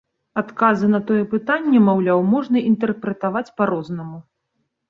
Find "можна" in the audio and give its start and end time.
2.33-2.65